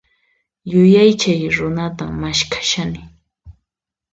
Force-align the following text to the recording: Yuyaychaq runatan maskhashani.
Yuyaychaq 0.71 1.41
runatan 1.57 2.11
maskhashani. 2.21 3.01